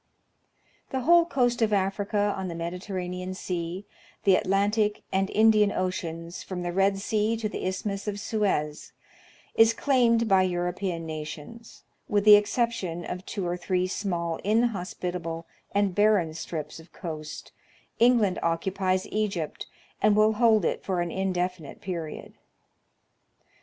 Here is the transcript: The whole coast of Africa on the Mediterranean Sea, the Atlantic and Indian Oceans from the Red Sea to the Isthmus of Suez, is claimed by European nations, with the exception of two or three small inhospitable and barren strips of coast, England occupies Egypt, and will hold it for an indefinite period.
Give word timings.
The 0.89 1.01
whole 1.01 1.25
coast 1.25 1.61
of 1.61 1.71
Africa 1.71 2.33
on 2.35 2.47
the 2.47 2.55
Mediterranean 2.55 3.35
Sea, 3.35 3.85
the 4.23 4.33
Atlantic 4.35 5.03
and 5.13 5.29
Indian 5.29 5.71
Oceans 5.71 6.41
from 6.41 6.63
the 6.63 6.73
Red 6.73 6.97
Sea 6.97 7.37
to 7.37 7.47
the 7.47 7.67
Isthmus 7.67 8.07
of 8.07 8.19
Suez, 8.19 8.93
is 9.53 9.75
claimed 9.75 10.27
by 10.27 10.41
European 10.41 11.05
nations, 11.05 11.83
with 12.09 12.25
the 12.25 12.33
exception 12.33 13.05
of 13.05 13.27
two 13.27 13.45
or 13.45 13.55
three 13.55 13.85
small 13.85 14.37
inhospitable 14.37 15.45
and 15.71 15.93
barren 15.93 16.33
strips 16.33 16.79
of 16.79 16.91
coast, 16.91 17.51
England 17.99 18.39
occupies 18.41 19.05
Egypt, 19.11 19.67
and 20.01 20.15
will 20.15 20.33
hold 20.33 20.65
it 20.65 20.83
for 20.83 21.01
an 21.01 21.11
indefinite 21.11 21.79
period. 21.79 22.33